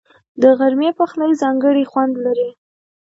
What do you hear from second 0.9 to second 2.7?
پخلی ځانګړی خوند لري